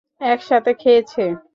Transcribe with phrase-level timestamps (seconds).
[0.21, 1.23] এক সাথে খেয়েছে।